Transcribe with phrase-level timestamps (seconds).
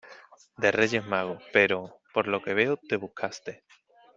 [0.57, 1.99] de Reyes Magos, pero...
[2.11, 3.63] por lo que veo te buscaste